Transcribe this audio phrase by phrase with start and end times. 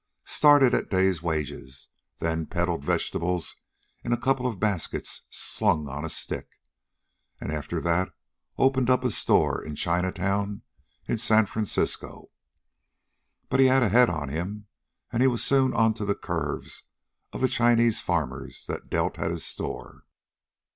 [0.25, 3.55] Started at day's wages, then peddled vegetables
[4.03, 6.47] in a couple of baskets slung on a stick,
[7.39, 8.09] and after that
[8.57, 10.63] opened up a store in Chinatown
[11.07, 12.31] in San Francisco.
[13.47, 14.65] But he had a head on him,
[15.13, 16.81] and he was soon onto the curves
[17.31, 20.05] of the Chinese farmers that dealt at his store.